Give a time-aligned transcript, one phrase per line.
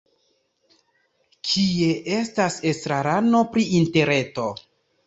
[1.49, 4.53] Kie estas estrarano pri interreto?